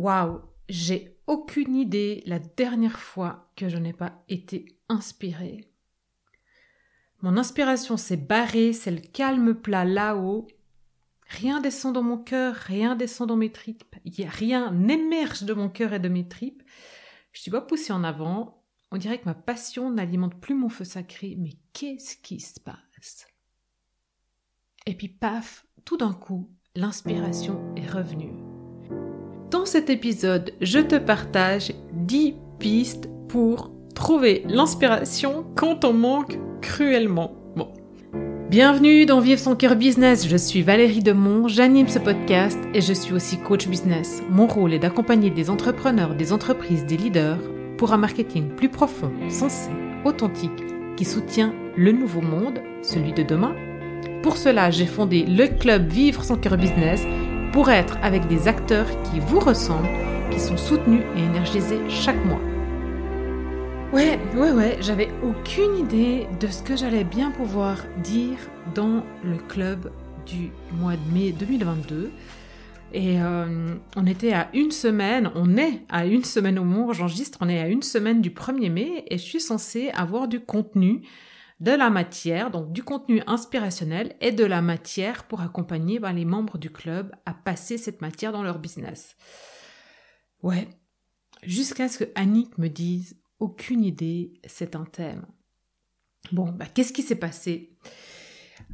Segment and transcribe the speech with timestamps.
[0.00, 5.70] Waouh, j'ai aucune idée la dernière fois que je n'ai pas été inspirée.
[7.20, 10.48] Mon inspiration s'est barrée, c'est le calme plat là-haut.
[11.26, 15.92] Rien descend dans mon cœur, rien descend dans mes tripes, rien n'émerge de mon cœur
[15.92, 16.62] et de mes tripes.
[17.32, 18.64] Je suis pas poussée en avant.
[18.90, 23.26] On dirait que ma passion n'alimente plus mon feu sacré, mais qu'est-ce qui se passe?
[24.86, 28.49] Et puis paf, tout d'un coup, l'inspiration est revenue.
[29.50, 37.32] Dans cet épisode, je te partage 10 pistes pour trouver l'inspiration quand on manque cruellement.
[37.56, 37.72] Bon.
[38.48, 42.92] Bienvenue dans Vivre son cœur business, je suis Valérie Demont, j'anime ce podcast et je
[42.92, 44.22] suis aussi coach business.
[44.30, 47.40] Mon rôle est d'accompagner des entrepreneurs, des entreprises, des leaders
[47.76, 49.70] pour un marketing plus profond, sensé,
[50.04, 50.62] authentique,
[50.96, 53.56] qui soutient le nouveau monde, celui de demain.
[54.22, 57.04] Pour cela, j'ai fondé le club Vivre son cœur business
[57.52, 59.88] pour être avec des acteurs qui vous ressemblent,
[60.30, 62.40] qui sont soutenus et énergisés chaque mois.
[63.92, 68.38] Ouais, ouais, ouais, j'avais aucune idée de ce que j'allais bien pouvoir dire
[68.74, 69.90] dans le club
[70.26, 72.12] du mois de mai 2022.
[72.92, 77.38] Et euh, on était à une semaine, on est à une semaine au moment j'enregistre,
[77.40, 81.02] on est à une semaine du 1er mai et je suis censée avoir du contenu
[81.60, 86.24] de la matière, donc du contenu inspirationnel et de la matière pour accompagner ben, les
[86.24, 89.16] membres du club à passer cette matière dans leur business.
[90.42, 90.68] Ouais,
[91.42, 95.26] jusqu'à ce que Annick me dise aucune idée, c'est un thème.
[96.32, 97.76] Bon, bah, qu'est-ce qui s'est passé?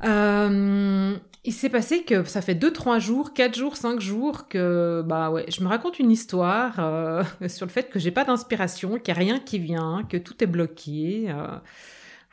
[0.05, 5.31] Euh, Il s'est passé que ça fait 2-3 jours, 4 jours, 5 jours que bah
[5.31, 9.15] ouais, je me raconte une histoire euh, sur le fait que j'ai pas d'inspiration, qu'il
[9.15, 11.27] n'y a rien qui vient, que tout est bloqué.
[11.29, 11.59] Euh,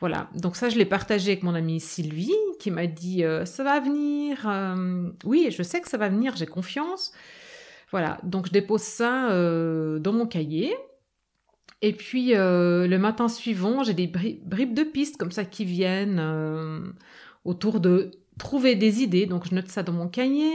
[0.03, 3.63] voilà, donc ça je l'ai partagé avec mon amie Sylvie qui m'a dit euh, ça
[3.63, 4.45] va venir.
[4.45, 7.13] Euh, oui, je sais que ça va venir, j'ai confiance.
[7.89, 10.75] Voilà, donc je dépose ça euh, dans mon cahier.
[11.81, 16.21] Et puis le matin suivant, j'ai des bribes de pistes comme ça qui viennent
[17.45, 19.25] autour de trouver des idées.
[19.25, 20.51] Donc je note ça dans mon cahier.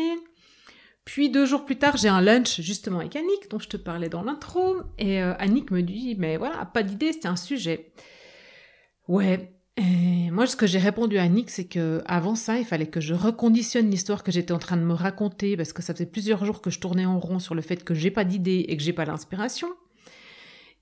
[1.07, 4.11] Puis deux jours plus tard, j'ai un lunch justement avec Annick, dont je te parlais
[4.11, 4.77] dans l'intro.
[4.99, 7.93] Et Annick me dit, mais voilà, pas d'idée, c'était un sujet.
[9.09, 9.55] Ouais.
[10.31, 13.13] Moi, ce que j'ai répondu à Nick, c'est que avant ça, il fallait que je
[13.13, 16.61] reconditionne l'histoire que j'étais en train de me raconter, parce que ça faisait plusieurs jours
[16.61, 18.93] que je tournais en rond sur le fait que j'ai pas d'idée et que j'ai
[18.93, 19.69] pas l'inspiration.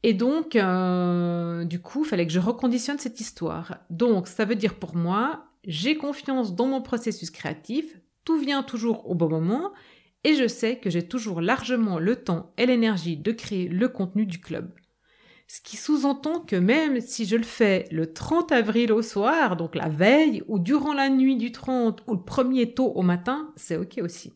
[0.02, 3.78] Et donc, euh, du coup, il fallait que je reconditionne cette histoire.
[3.88, 9.08] Donc, ça veut dire pour moi, j'ai confiance dans mon processus créatif, tout vient toujours
[9.08, 9.72] au bon moment,
[10.24, 14.26] et je sais que j'ai toujours largement le temps et l'énergie de créer le contenu
[14.26, 14.70] du club.
[15.48, 19.76] Ce qui sous-entend que même si je le fais le 30 avril au soir, donc
[19.76, 23.76] la veille, ou durant la nuit du 30, ou le premier tôt au matin, c'est
[23.76, 24.34] ok aussi.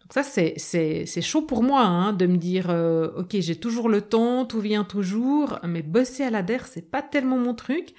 [0.00, 4.00] Donc ça, c'est, chaud pour moi hein, de me dire, euh, ok, j'ai toujours le
[4.00, 7.92] temps, tout vient toujours, mais bosser à la DER, c'est pas tellement mon truc.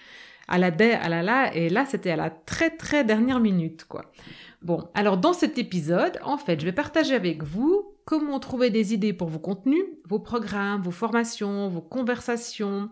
[0.47, 3.83] À la DER, à la là, et là, c'était à la très très dernière minute,
[3.83, 4.09] quoi.
[4.61, 8.93] Bon, alors dans cet épisode, en fait, je vais partager avec vous comment trouver des
[8.93, 12.89] idées pour vos contenus, vos programmes, vos formations, vos conversations,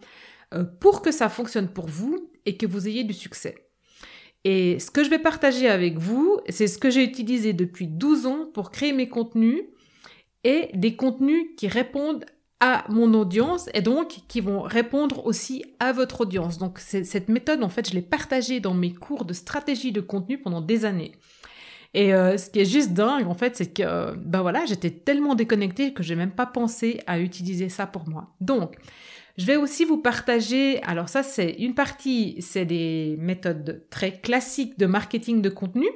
[0.53, 3.55] euh, pour que ça fonctionne pour vous et que vous ayez du succès.
[4.43, 8.25] Et ce que je vais partager avec vous, c'est ce que j'ai utilisé depuis 12
[8.25, 9.63] ans pour créer mes contenus
[10.43, 12.25] et des contenus qui répondent
[12.59, 16.57] à mon audience et donc qui vont répondre aussi à votre audience.
[16.57, 20.39] Donc cette méthode, en fait, je l'ai partagée dans mes cours de stratégie de contenu
[20.39, 21.13] pendant des années.
[21.95, 25.33] Et euh, ce qui est juste dingue, en fait, c'est que, ben voilà, j'étais tellement
[25.33, 28.35] déconnectée que j'ai même pas pensé à utiliser ça pour moi.
[28.41, 28.75] Donc,
[29.37, 34.77] je vais aussi vous partager, alors ça c'est une partie, c'est des méthodes très classiques
[34.77, 35.87] de marketing de contenu,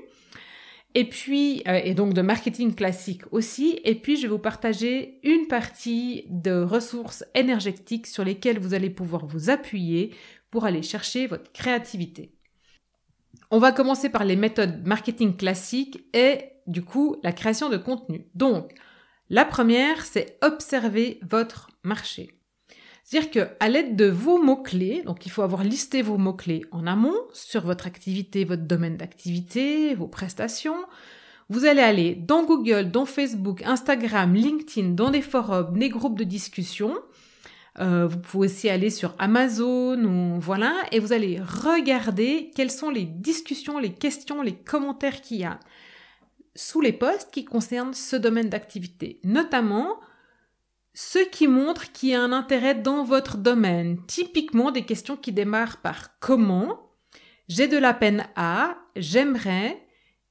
[0.96, 5.20] et puis, euh, et donc de marketing classique aussi, et puis je vais vous partager
[5.24, 10.16] une partie de ressources énergétiques sur lesquelles vous allez pouvoir vous appuyer
[10.50, 12.39] pour aller chercher votre créativité.
[13.52, 18.28] On va commencer par les méthodes marketing classiques et du coup la création de contenu.
[18.36, 18.74] Donc,
[19.30, 22.40] la première, c'est observer votre marché.
[23.04, 26.86] C'est-à-dire que à l'aide de vos mots-clés, donc il faut avoir listé vos mots-clés en
[26.86, 30.78] amont sur votre activité, votre domaine d'activité, vos prestations.
[31.50, 36.24] Vous allez aller dans Google, dans Facebook, Instagram, LinkedIn, dans des forums, des groupes de
[36.24, 36.96] discussion
[37.78, 42.90] euh, vous pouvez aussi aller sur Amazon ou voilà, et vous allez regarder quelles sont
[42.90, 45.60] les discussions, les questions, les commentaires qu'il y a
[46.56, 50.00] sous les posts qui concernent ce domaine d'activité, notamment
[50.94, 54.00] ceux qui montrent qu'il y a un intérêt dans votre domaine.
[54.08, 56.92] Typiquement des questions qui démarrent par comment,
[57.48, 59.82] j'ai de la peine à, j'aimerais,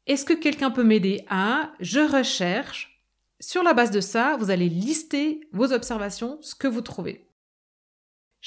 [0.06, 3.02] est-ce que quelqu'un peut m'aider à, je recherche,
[3.40, 7.27] sur la base de ça, vous allez lister vos observations, ce que vous trouvez.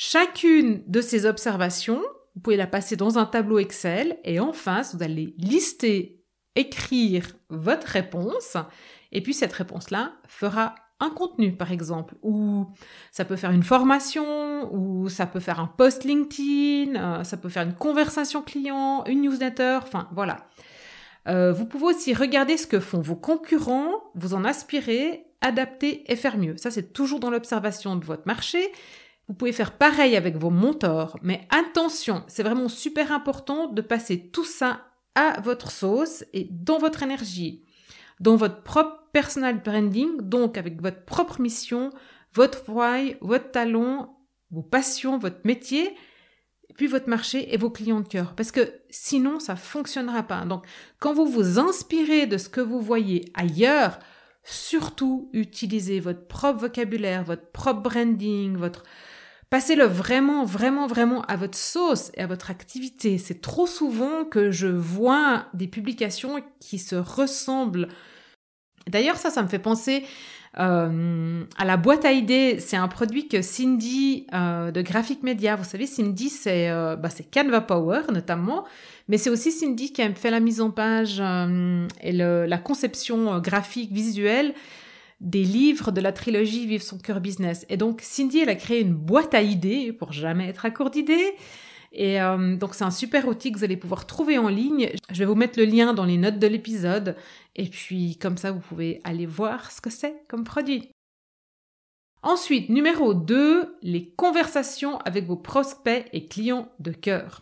[0.03, 2.01] Chacune de ces observations,
[2.33, 6.23] vous pouvez la passer dans un tableau Excel et en face, vous allez lister,
[6.55, 8.57] écrire votre réponse
[9.11, 12.65] et puis cette réponse-là fera un contenu, par exemple, ou
[13.11, 17.49] ça peut faire une formation, ou ça peut faire un post LinkedIn, euh, ça peut
[17.49, 20.47] faire une conversation client, une newsletter, enfin voilà.
[21.27, 26.15] Euh, vous pouvez aussi regarder ce que font vos concurrents, vous en aspirer, adapter et
[26.15, 26.57] faire mieux.
[26.57, 28.71] Ça, c'est toujours dans l'observation de votre marché.
[29.31, 34.27] Vous pouvez faire pareil avec vos mentors, mais attention, c'est vraiment super important de passer
[34.27, 34.81] tout ça
[35.15, 37.63] à votre sauce et dans votre énergie,
[38.19, 41.91] dans votre propre personal branding, donc avec votre propre mission,
[42.33, 44.19] votre why, votre talent,
[44.51, 45.95] vos passions, votre métier,
[46.75, 48.35] puis votre marché et vos clients de cœur.
[48.35, 50.43] Parce que sinon, ça fonctionnera pas.
[50.43, 50.65] Donc,
[50.99, 53.97] quand vous vous inspirez de ce que vous voyez ailleurs,
[54.43, 58.83] surtout utilisez votre propre vocabulaire, votre propre branding, votre
[59.51, 63.17] Passez-le vraiment, vraiment, vraiment à votre sauce et à votre activité.
[63.17, 67.89] C'est trop souvent que je vois des publications qui se ressemblent.
[68.87, 70.05] D'ailleurs, ça, ça me fait penser
[70.57, 75.55] euh, à la boîte à idées, c'est un produit que Cindy euh, de Graphic Media,
[75.55, 78.65] vous savez, Cindy, c'est euh, bah, Canva Power notamment,
[79.07, 81.21] mais c'est aussi Cindy qui a fait la mise en page
[82.01, 84.53] et la conception graphique visuelle
[85.21, 87.65] des livres de la trilogie Vive son cœur business.
[87.69, 90.89] Et donc Cindy, elle a créé une boîte à idées pour jamais être à court
[90.89, 91.35] d'idées.
[91.93, 94.91] Et euh, donc c'est un super outil que vous allez pouvoir trouver en ligne.
[95.11, 97.15] Je vais vous mettre le lien dans les notes de l'épisode.
[97.55, 100.89] Et puis comme ça, vous pouvez aller voir ce que c'est comme produit.
[102.23, 107.41] Ensuite, numéro 2, les conversations avec vos prospects et clients de cœur.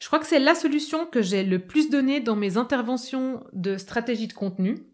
[0.00, 3.76] Je crois que c'est la solution que j'ai le plus donnée dans mes interventions de
[3.76, 4.91] stratégie de contenu.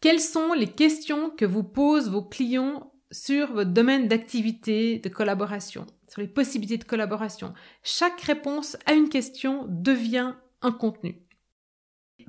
[0.00, 5.86] Quelles sont les questions que vous posent vos clients sur votre domaine d'activité, de collaboration
[6.08, 7.54] sur les possibilités de collaboration?
[7.82, 11.26] Chaque réponse à une question devient un contenu.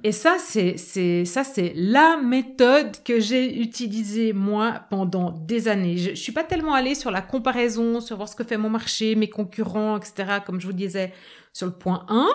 [0.03, 0.77] Et ça, c'est,
[1.25, 5.97] ça, c'est la méthode que j'ai utilisée moi pendant des années.
[5.97, 8.69] Je, ne suis pas tellement allée sur la comparaison, sur voir ce que fait mon
[8.69, 10.39] marché, mes concurrents, etc.
[10.45, 11.13] Comme je vous disais
[11.51, 12.27] sur le point 1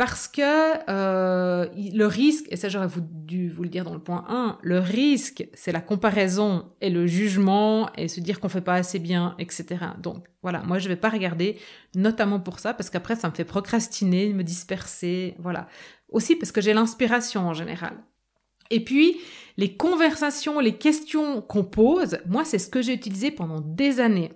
[0.00, 0.40] parce que
[0.88, 4.78] euh, le risque, et ça j'aurais dû vous le dire dans le point 1, le
[4.78, 9.34] risque, c'est la comparaison et le jugement et se dire qu'on fait pas assez bien,
[9.38, 9.66] etc.
[9.98, 11.58] Donc voilà, moi je vais pas regarder,
[11.94, 15.68] notamment pour ça, parce qu'après ça me fait procrastiner, me disperser, voilà.
[16.08, 17.92] Aussi parce que j'ai l'inspiration en général.
[18.70, 19.18] Et puis,
[19.58, 24.32] les conversations, les questions qu'on pose, moi c'est ce que j'ai utilisé pendant des années.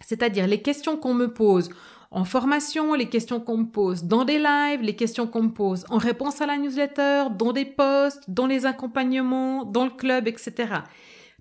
[0.00, 1.70] C'est-à-dire les questions qu'on me pose
[2.12, 5.84] en formation, les questions qu'on me pose dans des lives, les questions qu'on me pose
[5.88, 10.52] en réponse à la newsletter, dans des posts, dans les accompagnements, dans le club, etc.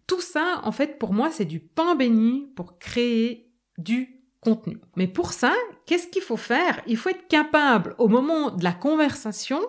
[0.07, 4.77] Tout ça, en fait, pour moi, c'est du pain béni pour créer du contenu.
[4.95, 5.53] Mais pour ça,
[5.85, 6.81] qu'est-ce qu'il faut faire?
[6.87, 9.59] Il faut être capable, au moment de la conversation,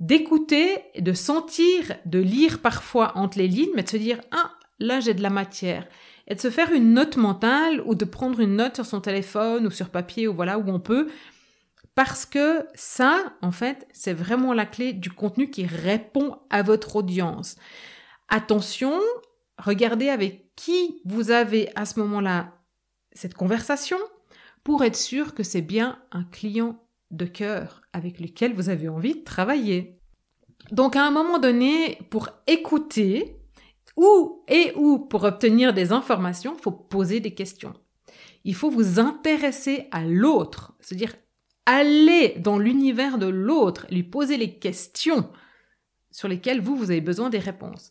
[0.00, 5.00] d'écouter, de sentir, de lire parfois entre les lignes, mais de se dire, ah, là
[5.00, 5.86] j'ai de la matière
[6.26, 9.66] et de se faire une note mentale ou de prendre une note sur son téléphone
[9.66, 11.08] ou sur papier ou voilà où on peut
[11.94, 16.96] parce que ça en fait c'est vraiment la clé du contenu qui répond à votre
[16.96, 17.56] audience.
[18.28, 18.98] Attention,
[19.58, 22.54] regardez avec qui vous avez à ce moment-là
[23.12, 23.98] cette conversation
[24.64, 29.14] pour être sûr que c'est bien un client de cœur avec lequel vous avez envie
[29.14, 30.00] de travailler.
[30.72, 33.36] Donc à un moment donné, pour écouter,
[33.96, 37.74] ou et ou pour obtenir des informations, il faut poser des questions.
[38.44, 41.14] Il faut vous intéresser à l'autre, c'est-à-dire
[41.66, 45.30] aller dans l'univers de l'autre, lui poser les questions
[46.10, 47.90] sur lesquelles vous, vous avez besoin des réponses.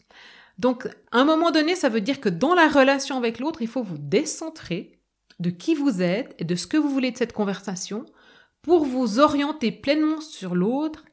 [0.60, 3.68] Donc, à un moment donné, ça veut dire que dans la relation avec l'autre, il
[3.68, 5.00] faut vous décentrer
[5.40, 8.06] de qui vous êtes et de ce que vous voulez de cette conversation
[8.62, 11.04] pour vous orienter pleinement sur l'autre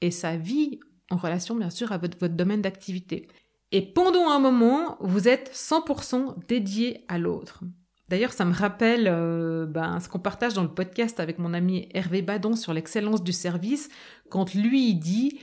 [0.00, 0.80] et sa vie
[1.10, 3.28] en relation, bien sûr, à votre, votre domaine d'activité.
[3.72, 7.62] Et pendant un moment, vous êtes 100% dédié à l'autre.
[8.08, 11.88] D'ailleurs, ça me rappelle euh, ben, ce qu'on partage dans le podcast avec mon ami
[11.92, 13.90] Hervé Badon sur l'excellence du service,
[14.30, 15.40] quand lui il dit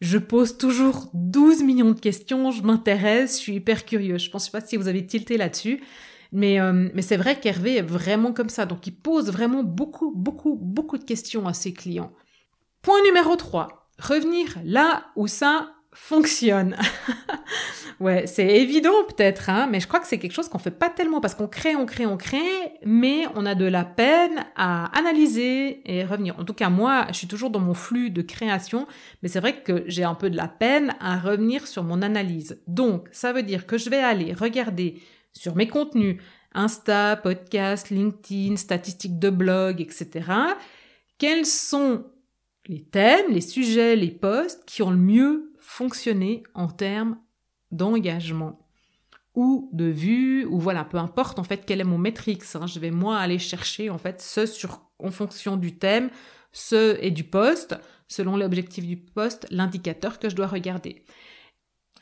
[0.00, 4.18] je pose toujours 12 millions de questions, je m'intéresse, je suis hyper curieux.
[4.18, 5.82] Je pense pas si vous avez tilté là-dessus,
[6.32, 8.66] mais, euh, mais c'est vrai qu'Hervé est vraiment comme ça.
[8.66, 12.12] Donc il pose vraiment beaucoup, beaucoup, beaucoup de questions à ses clients.
[12.82, 13.90] Point numéro 3.
[13.98, 16.76] Revenir là où ça fonctionne.
[18.00, 20.90] ouais, c'est évident peut-être, hein, mais je crois que c'est quelque chose qu'on fait pas
[20.90, 24.86] tellement parce qu'on crée, on crée, on crée, mais on a de la peine à
[24.96, 26.38] analyser et revenir.
[26.38, 28.86] En tout cas, moi, je suis toujours dans mon flux de création,
[29.22, 32.60] mais c'est vrai que j'ai un peu de la peine à revenir sur mon analyse.
[32.66, 35.00] Donc, ça veut dire que je vais aller regarder
[35.32, 36.20] sur mes contenus,
[36.54, 40.30] Insta, podcast, LinkedIn, statistiques de blog, etc.
[41.18, 42.06] Quels sont
[42.66, 47.18] les thèmes, les sujets, les posts qui ont le mieux fonctionné en termes
[47.72, 48.58] d'engagement
[49.34, 52.42] ou de vue, ou voilà, peu importe en fait quel est mon métrique.
[52.54, 52.66] Hein.
[52.66, 56.08] je vais moi aller chercher en fait ce sur, en fonction du thème,
[56.52, 57.76] ce et du poste,
[58.08, 61.04] selon l'objectif du poste, l'indicateur que je dois regarder.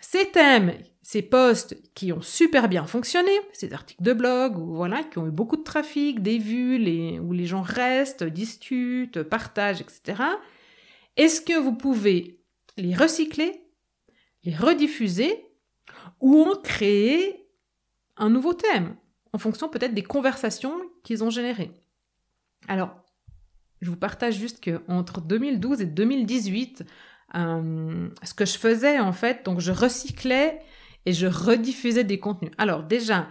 [0.00, 5.18] Ces thèmes, ces posts qui ont super bien fonctionné, ces articles de blog, voilà, qui
[5.18, 10.22] ont eu beaucoup de trafic, des vues, les, où les gens restent, discutent, partagent, etc.
[11.16, 12.36] Est-ce que vous pouvez
[12.76, 13.64] les recycler,
[14.44, 15.46] les rediffuser,
[16.20, 17.46] ou en créer
[18.16, 18.96] un nouveau thème,
[19.32, 21.70] en fonction peut-être des conversations qu'ils ont générées
[22.68, 22.96] Alors,
[23.80, 26.84] je vous partage juste que entre 2012 et 2018,
[27.34, 30.60] euh, ce que je faisais en fait, donc je recyclais
[31.04, 32.52] et je rediffusais des contenus.
[32.56, 33.28] Alors déjà,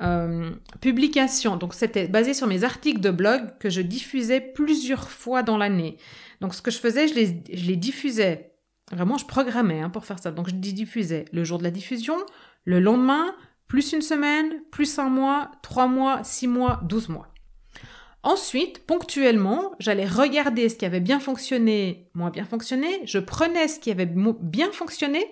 [0.00, 5.42] euh, publication, donc c'était basé sur mes articles de blog que je diffusais plusieurs fois
[5.42, 5.96] dans l'année.
[6.40, 8.52] Donc ce que je faisais, je les, je les diffusais.
[8.92, 10.30] Vraiment, je programmais hein, pour faire ça.
[10.30, 12.16] Donc je diffusais le jour de la diffusion,
[12.64, 13.34] le lendemain,
[13.66, 17.28] plus une semaine, plus un mois, trois mois, six mois, douze mois.
[18.22, 23.78] Ensuite, ponctuellement, j'allais regarder ce qui avait bien fonctionné, moins bien fonctionné, je prenais ce
[23.78, 25.24] qui avait bien fonctionné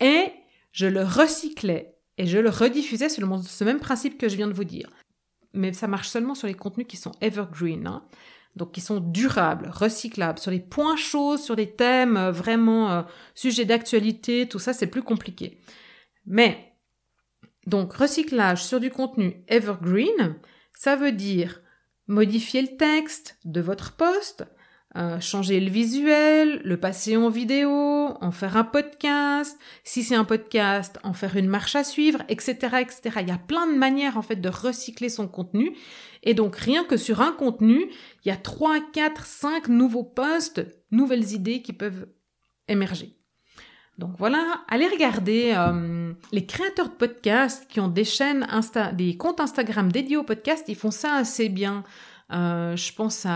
[0.00, 0.32] et
[0.72, 4.54] je le recyclais et je le rediffusais selon ce même principe que je viens de
[4.54, 4.88] vous dire.
[5.52, 8.04] Mais ça marche seulement sur les contenus qui sont evergreen, hein.
[8.56, 13.02] Donc qui sont durables, recyclables, sur les points chauds, sur les thèmes euh, vraiment euh,
[13.34, 15.60] sujets d'actualité, tout ça c'est plus compliqué.
[16.26, 16.74] Mais
[17.66, 20.36] donc recyclage sur du contenu evergreen,
[20.74, 21.62] ça veut dire
[22.06, 24.44] modifier le texte de votre poste,
[24.96, 30.24] euh, changer le visuel, le passer en vidéo, en faire un podcast, si c'est un
[30.24, 33.18] podcast, en faire une marche à suivre, etc., etc.
[33.20, 35.76] Il y a plein de manières en fait de recycler son contenu.
[36.24, 37.86] Et donc rien que sur un contenu,
[38.24, 42.08] il y a 3, 4, 5 nouveaux posts, nouvelles idées qui peuvent
[42.66, 43.16] émerger.
[44.00, 49.16] Donc voilà, allez regarder euh, les créateurs de podcasts qui ont des chaînes Insta, des
[49.16, 51.84] comptes Instagram dédiés au podcast, ils font ça assez bien.
[52.32, 53.26] Euh, je pense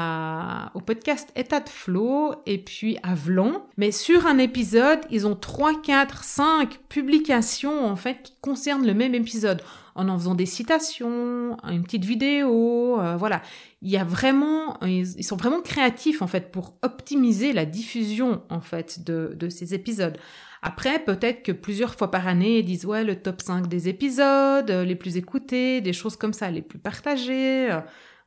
[0.75, 3.63] au podcast État de Flow et puis à Vlon.
[3.77, 8.95] Mais sur un épisode, ils ont 3, 4, 5 publications en fait qui concernent le
[8.95, 9.63] même épisode
[9.97, 13.43] en en faisant des citations, une petite vidéo, euh, voilà.
[13.83, 18.61] Il y a vraiment, ils, sont vraiment créatifs en fait pour optimiser la diffusion en
[18.61, 20.17] fait de, de ces épisodes.
[20.63, 24.71] Après, peut-être que plusieurs fois par année, ils disent ouais le top 5 des épisodes,
[24.71, 27.71] euh, les plus écoutés, des choses comme ça, les plus partagées.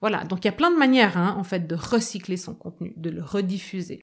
[0.01, 2.93] Voilà, donc il y a plein de manières hein, en fait de recycler son contenu,
[2.97, 4.01] de le rediffuser.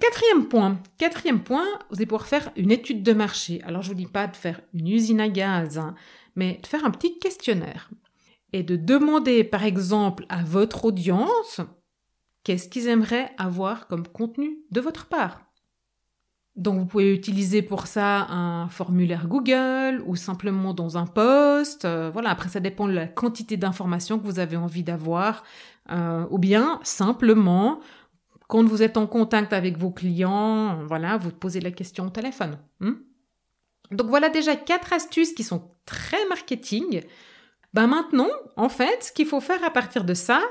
[0.00, 3.60] Quatrième point, quatrième point, vous allez pouvoir faire une étude de marché.
[3.64, 5.94] Alors je vous dis pas de faire une usine à gaz, hein,
[6.36, 7.90] mais de faire un petit questionnaire
[8.52, 11.60] et de demander par exemple à votre audience
[12.44, 15.47] qu'est-ce qu'ils aimeraient avoir comme contenu de votre part?
[16.58, 21.84] Donc vous pouvez utiliser pour ça un formulaire Google ou simplement dans un post.
[21.84, 25.44] Euh, voilà, après ça dépend de la quantité d'informations que vous avez envie d'avoir.
[25.92, 27.78] Euh, ou bien simplement,
[28.48, 32.58] quand vous êtes en contact avec vos clients, voilà, vous posez la question au téléphone.
[32.80, 32.94] Hmm?
[33.92, 37.02] Donc voilà déjà quatre astuces qui sont très marketing.
[37.72, 40.42] Ben maintenant, en fait, ce qu'il faut faire à partir de ça,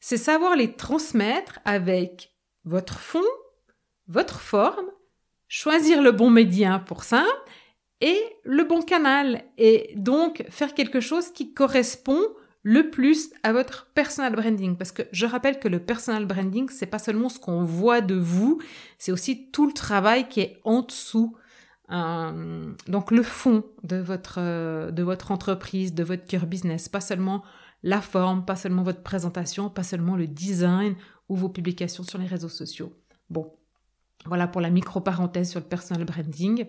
[0.00, 2.32] c'est savoir les transmettre avec
[2.64, 3.20] votre fond,
[4.08, 4.90] votre forme
[5.52, 7.26] choisir le bon média pour ça
[8.00, 12.22] et le bon canal et donc faire quelque chose qui correspond
[12.62, 14.78] le plus à votre personal branding.
[14.78, 18.14] Parce que je rappelle que le personal branding c'est pas seulement ce qu'on voit de
[18.14, 18.62] vous
[18.96, 21.36] c'est aussi tout le travail qui est en dessous
[21.90, 26.88] euh, donc le fond de votre euh, de votre entreprise de votre cœur business.
[26.88, 27.42] Pas seulement
[27.82, 30.94] la forme pas seulement votre présentation pas seulement le design
[31.28, 32.94] ou vos publications sur les réseaux sociaux.
[33.28, 33.52] Bon
[34.26, 36.66] voilà pour la micro-parenthèse sur le personal branding.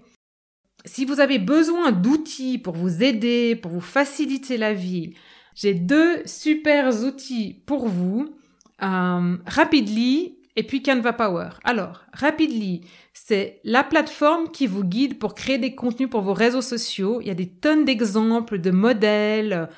[0.85, 5.13] Si vous avez besoin d'outils pour vous aider, pour vous faciliter la vie,
[5.55, 8.35] j'ai deux super outils pour vous.
[8.81, 11.49] Euh, Rapidly et puis Canva Power.
[11.63, 12.81] Alors, Rapidly,
[13.13, 17.21] c'est la plateforme qui vous guide pour créer des contenus pour vos réseaux sociaux.
[17.21, 19.69] Il y a des tonnes d'exemples, de modèles,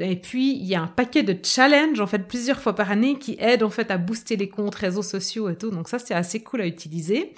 [0.00, 3.18] et puis, il y a un paquet de challenges, en fait, plusieurs fois par année
[3.18, 5.70] qui aident, en fait, à booster les comptes réseaux sociaux et tout.
[5.70, 7.34] Donc ça, c'est assez cool à utiliser.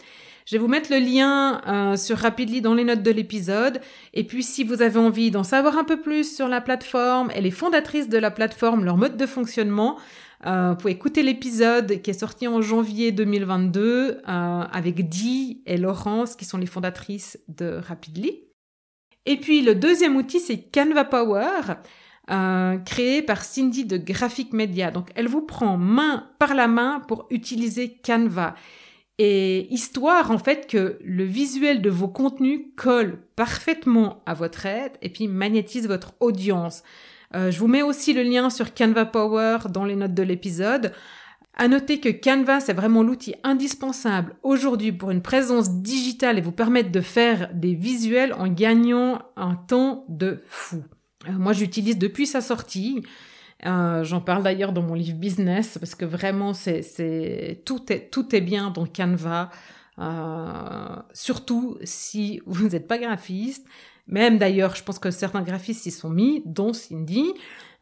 [0.47, 3.81] Je vais vous mettre le lien euh, sur Rapidly dans les notes de l'épisode.
[4.15, 7.41] Et puis si vous avez envie d'en savoir un peu plus sur la plateforme et
[7.41, 9.99] les fondatrices de la plateforme, leur mode de fonctionnement,
[10.47, 15.77] euh, vous pouvez écouter l'épisode qui est sorti en janvier 2022 euh, avec Dee et
[15.79, 18.45] Laurence qui sont les fondatrices de Rapidly.
[19.25, 21.75] Et puis le deuxième outil c'est Canva Power.
[22.29, 24.91] Euh, créé par Cindy de Graphic Media.
[24.91, 28.57] Donc elle vous prend main par la main pour utiliser Canva.
[29.19, 34.93] Et histoire en fait que le visuel de vos contenus colle parfaitement à votre aide
[35.03, 36.83] et puis magnétise votre audience.
[37.37, 40.93] Euh, je vous mets aussi le lien sur Canva Power dans les notes de l'épisode.
[41.55, 46.51] À noter que Canva, c'est vraiment l'outil indispensable aujourd'hui pour une présence digitale et vous
[46.51, 50.83] permettre de faire des visuels en gagnant un temps de fou.
[51.29, 53.03] Euh, moi, j'utilise depuis sa sortie.
[53.65, 58.35] Euh, j'en parle d'ailleurs dans mon livre business parce que vraiment, c'est, tout est tout
[58.35, 59.51] est bien dans Canva.
[59.99, 63.67] Euh, surtout si vous n'êtes pas graphiste.
[64.09, 67.33] Même d'ailleurs, je pense que certains graphistes y sont mis, dont Cindy.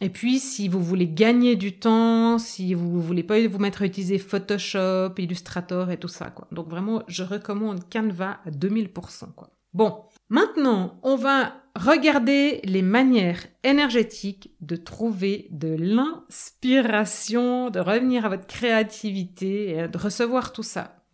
[0.01, 3.87] Et puis, si vous voulez gagner du temps, si vous voulez pas vous mettre à
[3.87, 6.49] utiliser Photoshop, Illustrator et tout ça, quoi.
[6.51, 9.51] Donc vraiment, je recommande Canva à 2000%, quoi.
[9.75, 10.05] Bon.
[10.31, 18.47] Maintenant, on va regarder les manières énergétiques de trouver de l'inspiration, de revenir à votre
[18.47, 21.05] créativité et de recevoir tout ça.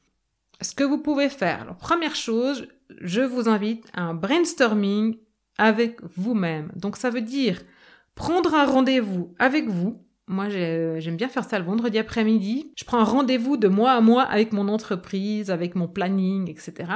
[0.60, 2.68] Ce que vous pouvez faire, première chose,
[3.00, 5.16] je vous invite à un brainstorming
[5.56, 6.70] avec vous-même.
[6.76, 7.62] Donc ça veut dire
[8.14, 10.04] prendre un rendez-vous avec vous.
[10.30, 12.70] Moi, j'aime bien faire ça le vendredi après-midi.
[12.76, 16.88] Je prends un rendez-vous de mois à mois avec mon entreprise, avec mon planning, etc.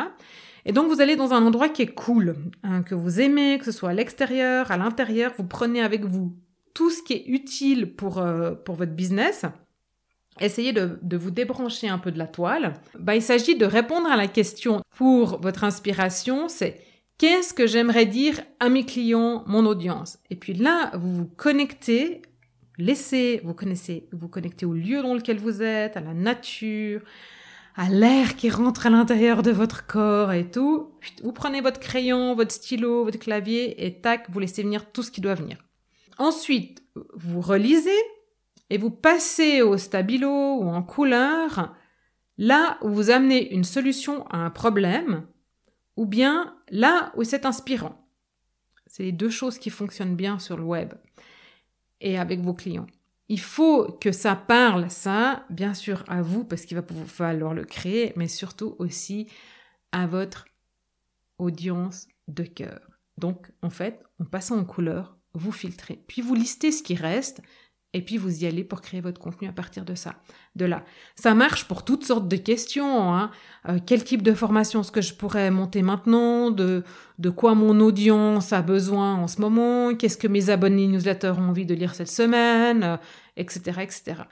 [0.64, 3.64] Et donc vous allez dans un endroit qui est cool, hein, que vous aimez, que
[3.64, 6.36] ce soit à l'extérieur, à l'intérieur, vous prenez avec vous
[6.74, 9.44] tout ce qui est utile pour, euh, pour votre business.
[10.40, 12.74] Essayez de, de, vous débrancher un peu de la toile.
[13.00, 16.80] Bah, il s'agit de répondre à la question pour votre inspiration, c'est
[17.18, 20.18] qu'est-ce que j'aimerais dire à mes clients, mon audience?
[20.30, 22.22] Et puis là, vous vous connectez,
[22.78, 27.02] laissez, vous connaissez, vous connectez au lieu dans lequel vous êtes, à la nature,
[27.76, 30.92] à l'air qui rentre à l'intérieur de votre corps et tout.
[31.22, 35.10] Vous prenez votre crayon, votre stylo, votre clavier et tac, vous laissez venir tout ce
[35.10, 35.58] qui doit venir.
[36.18, 36.82] Ensuite,
[37.14, 37.90] vous relisez
[38.70, 41.74] et vous passez au stabilo ou en couleur
[42.38, 45.26] là où vous amenez une solution à un problème
[45.96, 48.08] ou bien là où c'est inspirant.
[48.86, 50.94] C'est les deux choses qui fonctionnent bien sur le web
[52.00, 52.86] et avec vos clients.
[53.28, 57.64] Il faut que ça parle, ça, bien sûr, à vous, parce qu'il va falloir le
[57.64, 59.28] créer, mais surtout aussi
[59.92, 60.44] à votre
[61.38, 62.80] audience de cœur.
[63.16, 66.04] Donc, en fait, en passant en couleur, vous filtrez.
[66.06, 67.40] Puis vous listez ce qui reste,
[67.94, 70.16] et puis vous y allez pour créer votre contenu à partir de ça,
[70.56, 70.84] de là.
[71.14, 73.14] Ça marche pour toutes sortes de questions.
[73.14, 73.30] Hein.
[73.68, 76.50] Euh, quel type de formation est-ce que je pourrais monter maintenant?
[76.50, 76.82] De,
[77.20, 79.94] de quoi mon audience a besoin en ce moment?
[79.94, 82.98] Qu'est-ce que mes abonnés newsletters ont envie de lire cette semaine?
[83.36, 83.62] Etc.
[83.68, 84.22] Euh, etc.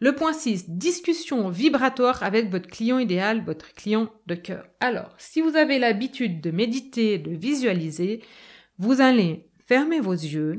[0.00, 4.66] Le point 6, discussion vibratoire avec votre client idéal, votre client de cœur.
[4.80, 8.20] Alors, si vous avez l'habitude de méditer, de visualiser,
[8.78, 10.58] vous allez fermer vos yeux,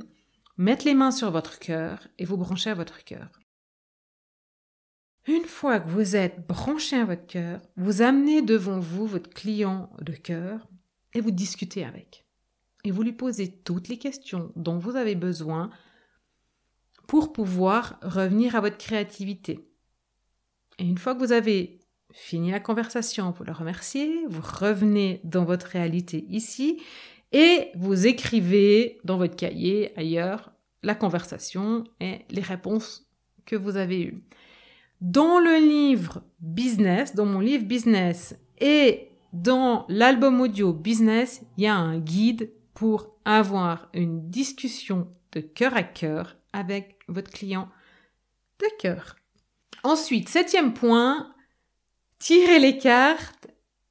[0.57, 3.31] Mettre les mains sur votre cœur et vous brancher à votre cœur.
[5.25, 9.89] Une fois que vous êtes branché à votre cœur, vous amenez devant vous votre client
[10.01, 10.67] de cœur
[11.13, 12.25] et vous discutez avec.
[12.83, 15.71] Et vous lui posez toutes les questions dont vous avez besoin
[17.07, 19.67] pour pouvoir revenir à votre créativité.
[20.77, 21.79] Et une fois que vous avez
[22.11, 26.81] fini la conversation, vous le remerciez, vous revenez dans votre réalité ici
[27.33, 33.07] et vous écrivez dans votre cahier ailleurs la conversation et les réponses
[33.45, 34.23] que vous avez eues.
[35.01, 41.67] Dans le livre business, dans mon livre business et dans l'album audio business, il y
[41.67, 47.67] a un guide pour avoir une discussion de cœur à cœur avec votre client
[48.59, 49.15] de cœur.
[49.83, 51.33] Ensuite, septième point,
[52.19, 53.47] tirez les cartes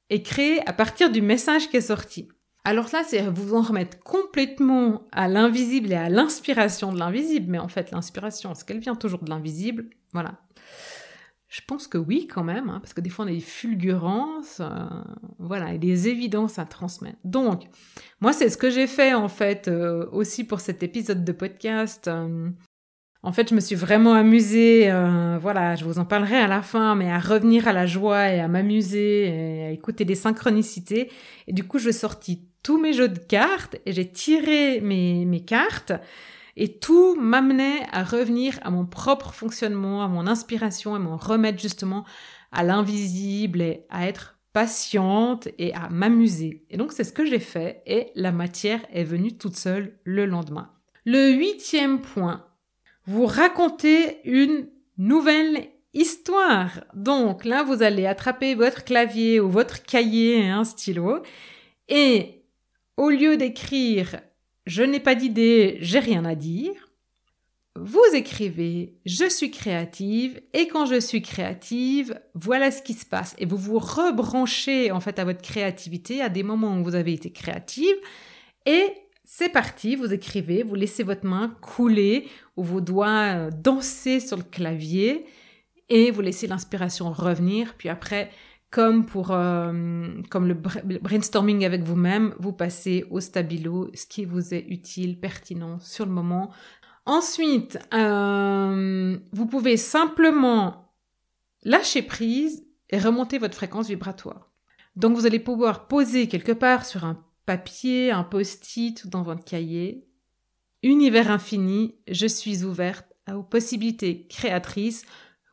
[0.09, 2.29] et créer à partir du message qui est sorti.
[2.65, 7.51] Alors là, c'est vous en remettre complètement à l'invisible et à l'inspiration de l'invisible.
[7.51, 9.89] Mais en fait, l'inspiration, est-ce qu'elle vient toujours de l'invisible?
[10.13, 10.39] Voilà.
[11.53, 14.59] Je pense que oui, quand même, hein, parce que des fois, on a des fulgurances,
[14.59, 14.85] euh,
[15.37, 17.19] voilà, et des évidences à transmettre.
[17.25, 17.65] Donc,
[18.21, 22.07] moi, c'est ce que j'ai fait, en fait, euh, aussi pour cet épisode de podcast.
[22.07, 22.49] Euh,
[23.21, 24.91] en fait, je me suis vraiment amusée,
[25.39, 28.41] voilà, je vous en parlerai à la fin, mais à revenir à la joie et
[28.41, 31.09] à m'amuser et à écouter des synchronicités.
[31.47, 35.43] Et du coup, je sortis tous mes jeux de cartes et j'ai tiré mes, mes
[35.43, 35.93] cartes
[36.55, 41.61] et tout m'amenait à revenir à mon propre fonctionnement, à mon inspiration, à m'en remettre
[41.61, 42.05] justement
[42.51, 46.65] à l'invisible et à être patiente et à m'amuser.
[46.69, 50.25] Et donc c'est ce que j'ai fait et la matière est venue toute seule le
[50.25, 50.71] lendemain.
[51.05, 52.45] Le huitième point,
[53.05, 56.81] vous racontez une nouvelle histoire.
[56.93, 61.21] Donc là, vous allez attraper votre clavier ou votre cahier et un stylo
[61.89, 62.42] et
[62.97, 64.19] au lieu d'écrire
[64.65, 66.89] je n'ai pas d'idée, j'ai rien à dire,
[67.75, 73.35] vous écrivez je suis créative et quand je suis créative, voilà ce qui se passe
[73.39, 77.13] et vous vous rebranchez en fait à votre créativité à des moments où vous avez
[77.13, 77.95] été créative
[78.65, 78.85] et
[79.25, 84.37] c'est parti, vous écrivez, vous laissez votre main couler ou vos doigts euh, danser sur
[84.37, 85.25] le clavier
[85.89, 87.75] et vous laissez l'inspiration revenir.
[87.77, 88.29] Puis après,
[88.73, 89.71] comme pour euh,
[90.31, 95.79] comme le brainstorming avec vous-même, vous passez au stabilo, ce qui vous est utile, pertinent
[95.79, 96.51] sur le moment.
[97.05, 100.91] Ensuite, euh, vous pouvez simplement
[101.61, 104.49] lâcher prise et remonter votre fréquence vibratoire.
[104.95, 109.43] Donc vous allez pouvoir poser quelque part sur un papier, un post-it ou dans votre
[109.43, 110.07] cahier.
[110.81, 115.05] Univers infini, je suis ouverte aux possibilités créatrices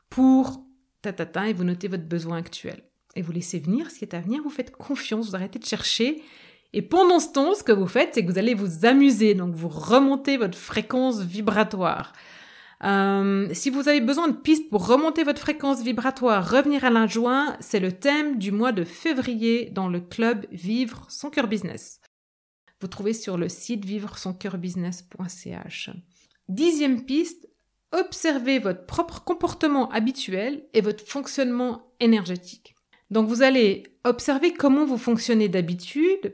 [0.08, 0.64] pour
[1.02, 1.12] ta
[1.46, 2.89] et vous notez votre besoin actuel.
[3.16, 5.66] Et vous laissez venir ce qui est à venir, vous faites confiance, vous arrêtez de
[5.66, 6.22] chercher.
[6.72, 9.54] Et pendant ce temps, ce que vous faites, c'est que vous allez vous amuser, donc
[9.54, 12.12] vous remontez votre fréquence vibratoire.
[12.82, 17.56] Euh, si vous avez besoin de pistes pour remonter votre fréquence vibratoire, revenir à l'injoint,
[17.60, 22.00] c'est le thème du mois de février dans le club Vivre son cœur business.
[22.80, 25.90] Vous trouvez sur le site vivre-son-cœur-business.ch.
[26.48, 27.50] Dixième piste,
[27.92, 32.74] observez votre propre comportement habituel et votre fonctionnement énergétique.
[33.10, 36.32] Donc vous allez observer comment vous fonctionnez d'habitude,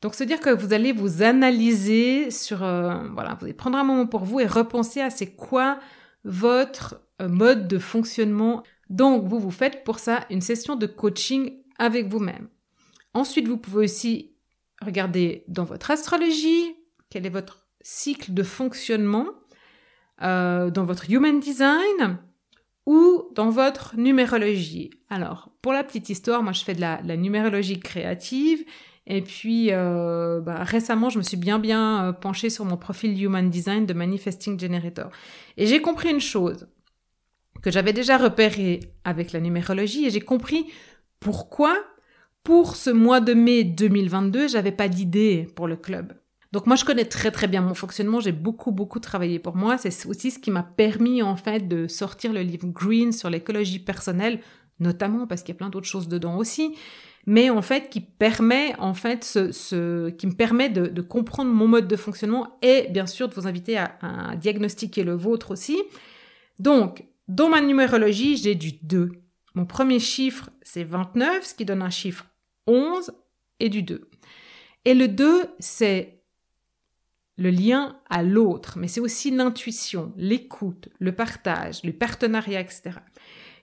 [0.00, 3.84] donc, se dire que vous allez vous analyser sur, euh, voilà, vous allez prendre un
[3.84, 5.80] moment pour vous et repenser à c'est quoi
[6.24, 8.62] votre euh, mode de fonctionnement.
[8.90, 12.48] Donc, vous vous faites pour ça une session de coaching avec vous-même.
[13.12, 14.36] Ensuite, vous pouvez aussi
[14.80, 16.76] regarder dans votre astrologie
[17.10, 19.26] quel est votre cycle de fonctionnement,
[20.22, 22.18] euh, dans votre human design
[22.88, 24.88] ou dans votre numérologie.
[25.10, 28.64] Alors, pour la petite histoire, moi je fais de la, numérologie créative
[29.06, 33.22] et puis euh, bah, récemment, je me suis bien bien euh, penchée sur mon profil
[33.22, 35.10] Human Design de Manifesting Generator.
[35.58, 36.66] Et j'ai compris une chose
[37.60, 40.64] que j'avais déjà repérée avec la numérologie et j'ai compris
[41.20, 41.76] pourquoi
[42.42, 46.14] pour ce mois de mai 2022, j'avais pas d'idée pour le club.
[46.52, 49.76] Donc moi je connais très très bien mon fonctionnement, j'ai beaucoup beaucoup travaillé pour moi,
[49.78, 53.78] c'est aussi ce qui m'a permis en fait de sortir le livre Green sur l'écologie
[53.78, 54.40] personnelle,
[54.80, 56.74] notamment parce qu'il y a plein d'autres choses dedans aussi
[57.28, 61.86] mais en fait qui permet en fait ce, qui me permet de, comprendre mon mode
[61.86, 65.78] de fonctionnement et bien sûr de vous inviter à, à diagnostiquer le vôtre aussi.
[66.58, 69.12] Donc, dans ma numérologie, j'ai du 2.
[69.54, 72.24] Mon premier chiffre, c'est 29, ce qui donne un chiffre
[72.66, 73.12] 11
[73.60, 74.08] et du 2.
[74.86, 76.17] Et le 2, c'est
[77.38, 82.90] le lien à l'autre, mais c'est aussi l'intuition, l'écoute, le partage, le partenariat, etc.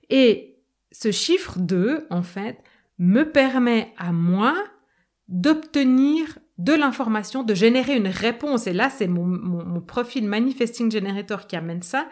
[0.09, 0.55] Et
[0.91, 2.57] ce chiffre 2, en fait,
[2.97, 4.55] me permet à moi
[5.27, 8.65] d'obtenir de l'information, de générer une réponse.
[8.67, 12.07] Et là, c'est mon, profil Manifesting Generator qui amène ça,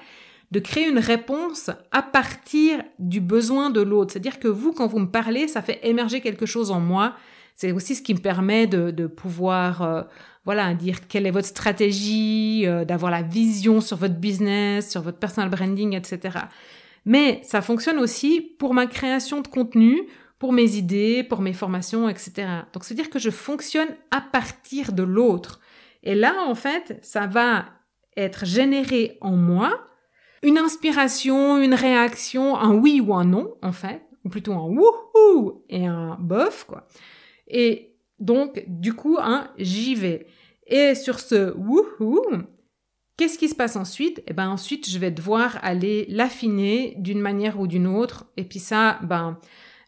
[0.52, 4.12] de créer une réponse à partir du besoin de l'autre.
[4.12, 7.16] C'est-à-dire que vous, quand vous me parlez, ça fait émerger quelque chose en moi.
[7.56, 10.02] C'est aussi ce qui me permet de, pouvoir, euh,
[10.46, 15.20] voilà, dire quelle est votre stratégie, euh, d'avoir la vision sur votre business, sur votre
[15.20, 16.40] personal branding, etc.
[17.06, 20.02] Mais ça fonctionne aussi pour ma création de contenu,
[20.40, 22.48] pour mes idées, pour mes formations, etc.
[22.74, 25.60] Donc, c'est dire que je fonctionne à partir de l'autre.
[26.04, 27.66] Et là, en fait, ça va
[28.18, 29.88] être généré en moi
[30.44, 35.64] une inspiration, une réaction, un oui ou un non, en fait, ou plutôt un wouhou
[35.70, 36.88] et un bof, quoi.
[37.48, 40.28] Et donc, du coup, un j'y vais.
[40.68, 42.22] Et sur ce wouhou,
[43.18, 44.24] qu'est-ce qui se passe ensuite?
[44.28, 48.26] Eh ben ensuite, je vais devoir aller l'affiner d'une manière ou d'une autre.
[48.38, 49.40] Et puis ça, ben,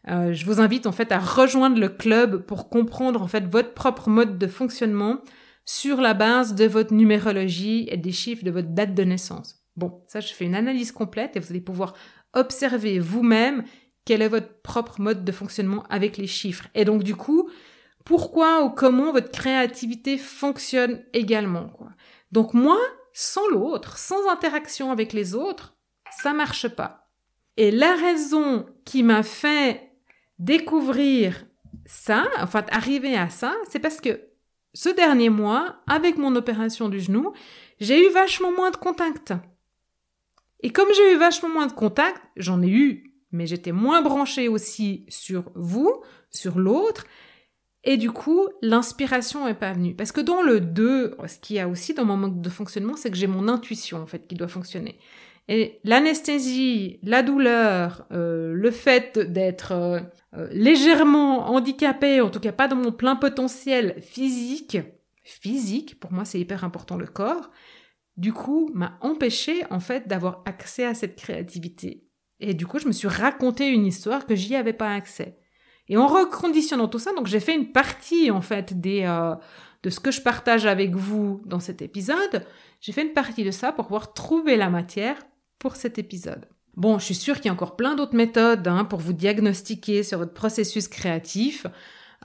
[0.08, 3.74] euh, je vous invite en fait à rejoindre le club pour comprendre en fait votre
[3.74, 5.20] propre mode de fonctionnement
[5.64, 9.64] sur la base de votre numérologie et des chiffres de votre date de naissance.
[9.74, 11.94] Bon, ça je fais une analyse complète et vous allez pouvoir
[12.34, 13.64] observer vous-même
[14.04, 16.68] quel est votre propre mode de fonctionnement avec les chiffres.
[16.74, 17.45] Et donc du coup,
[18.06, 21.68] pourquoi ou comment votre créativité fonctionne également.
[21.68, 21.88] Quoi.
[22.32, 22.78] Donc moi,
[23.12, 25.76] sans l'autre, sans interaction avec les autres,
[26.22, 27.10] ça marche pas.
[27.56, 29.90] Et la raison qui m'a fait
[30.38, 31.46] découvrir
[31.84, 34.20] ça, enfin arriver à ça, c'est parce que
[34.72, 37.32] ce dernier mois, avec mon opération du genou,
[37.80, 39.32] j'ai eu vachement moins de contacts.
[40.60, 44.48] Et comme j'ai eu vachement moins de contacts, j'en ai eu, mais j'étais moins branchée
[44.48, 47.04] aussi sur vous, sur l'autre.
[47.86, 49.94] Et du coup, l'inspiration est pas venue.
[49.94, 52.96] Parce que dans le 2, ce qu'il y a aussi dans mon mode de fonctionnement,
[52.96, 54.98] c'est que j'ai mon intuition, en fait, qui doit fonctionner.
[55.48, 60.00] Et l'anesthésie, la douleur, euh, le fait d'être euh,
[60.34, 64.78] euh, légèrement handicapé, en tout cas pas dans mon plein potentiel physique,
[65.22, 67.52] physique, pour moi c'est hyper important le corps,
[68.16, 72.08] du coup m'a empêché en fait d'avoir accès à cette créativité.
[72.40, 75.38] Et du coup je me suis raconté une histoire que j'y avais pas accès.
[75.88, 79.06] Et en reconditionnant tout ça, donc j'ai fait une partie en fait des
[79.82, 82.44] de ce que je partage avec vous dans cet épisode.
[82.80, 85.16] J'ai fait une partie de ça pour pouvoir trouver la matière
[85.60, 86.46] pour cet épisode.
[86.76, 90.02] Bon, je suis sûre qu'il y a encore plein d'autres méthodes hein, pour vous diagnostiquer
[90.02, 91.66] sur votre processus créatif.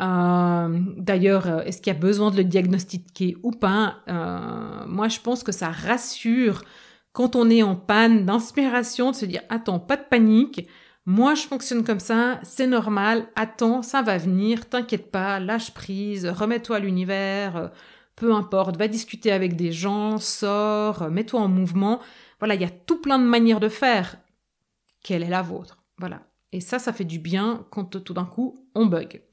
[0.02, 3.97] Euh, D'ailleurs, euh, est-ce qu'il y a besoin de le diagnostiquer ou pas?
[4.10, 6.63] Euh, Moi, je pense que ça rassure
[7.13, 10.67] quand on est en panne d'inspiration de se dire attends, pas de panique.
[11.05, 13.27] Moi, je fonctionne comme ça, c'est normal.
[13.35, 14.69] Attends, ça va venir.
[14.69, 17.57] T'inquiète pas, lâche prise, remets-toi à l'univers.
[17.57, 17.67] Euh,
[18.15, 21.99] peu importe, va discuter avec des gens, sors, mets-toi en mouvement.
[22.39, 24.17] Voilà, il y a tout plein de manières de faire.
[25.03, 25.79] Quelle est la vôtre?
[25.97, 26.21] Voilà.
[26.51, 29.23] Et ça, ça fait du bien quand tout d'un coup, on bug.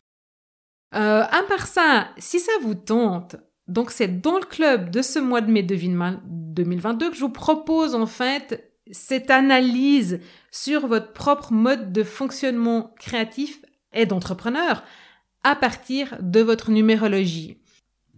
[0.94, 5.18] Euh, à part ça, si ça vous tente, donc c'est dans le club de ce
[5.18, 10.20] mois de mai 2022 que je vous propose en fait cette analyse
[10.50, 14.82] sur votre propre mode de fonctionnement créatif et d'entrepreneur
[15.44, 17.58] à partir de votre numérologie.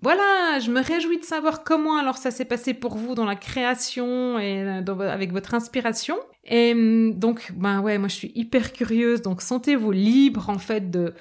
[0.02, 3.36] Voilà, je me réjouis de savoir comment alors ça s'est passé pour vous dans la
[3.36, 6.16] création et euh, avec votre inspiration.
[6.46, 10.90] Et hum, donc, ben ouais, moi je suis hyper curieuse, donc sentez-vous libre en fait
[10.90, 11.12] de,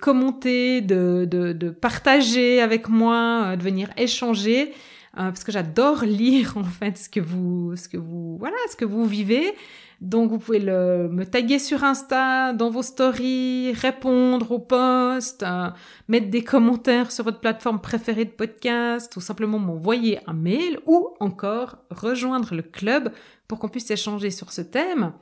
[0.00, 4.72] commenter, de partager avec moi, euh, de venir échanger.
[5.16, 8.76] Euh, parce que j'adore lire en fait ce que vous, ce que vous, voilà, ce
[8.76, 9.54] que vous vivez.
[10.00, 15.70] Donc vous pouvez le, me taguer sur Insta, dans vos stories, répondre aux posts, euh,
[16.08, 21.10] mettre des commentaires sur votre plateforme préférée de podcast, ou simplement m'envoyer un mail, ou
[21.20, 23.12] encore rejoindre le club
[23.46, 25.12] pour qu'on puisse échanger sur ce thème.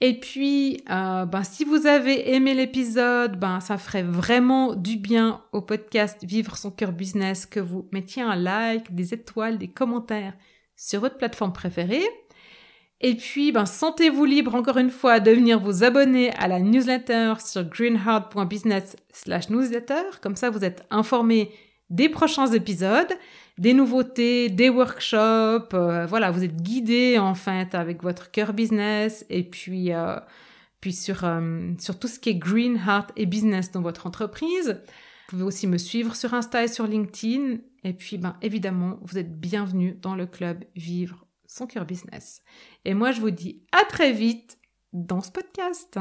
[0.00, 5.42] Et puis, euh, ben, si vous avez aimé l'épisode, ben, ça ferait vraiment du bien
[5.52, 10.34] au podcast Vivre son cœur business que vous mettiez un like, des étoiles, des commentaires
[10.76, 12.06] sur votre plateforme préférée.
[13.00, 17.34] Et puis, ben, sentez-vous libre encore une fois de venir vous abonner à la newsletter
[17.44, 20.02] sur greenheart.business slash newsletter.
[20.20, 21.52] Comme ça, vous êtes informé
[21.90, 23.12] des prochains épisodes,
[23.58, 25.74] des nouveautés, des workshops.
[25.74, 30.18] Euh, voilà, vous êtes guidé en fait avec votre cœur business et puis, euh,
[30.80, 34.80] puis sur, euh, sur tout ce qui est green heart et business dans votre entreprise.
[35.28, 37.58] Vous pouvez aussi me suivre sur Insta et sur LinkedIn.
[37.84, 42.42] Et puis, ben, évidemment, vous êtes bienvenue dans le club Vivre son cœur business.
[42.84, 44.58] Et moi, je vous dis à très vite
[44.92, 45.98] dans ce podcast.